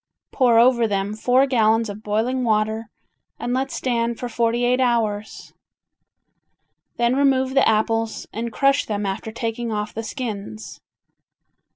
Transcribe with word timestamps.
Pour 0.31 0.57
over 0.57 0.87
them 0.87 1.13
four 1.13 1.45
gallons 1.45 1.87
of 1.87 2.01
boiling 2.01 2.43
water 2.43 2.89
and 3.37 3.53
let 3.53 3.69
stand 3.69 4.17
for 4.17 4.27
forty 4.27 4.65
eight 4.65 4.79
hours. 4.79 5.53
Then 6.97 7.15
remove 7.15 7.53
the 7.53 7.69
apples 7.69 8.25
and 8.33 8.51
crush 8.51 8.87
them 8.87 9.05
after 9.05 9.31
taking 9.31 9.71
off 9.71 9.93
the 9.93 10.01
skins. 10.01 10.81